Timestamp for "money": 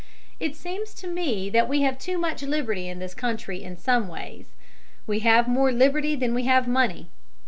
6.67-7.11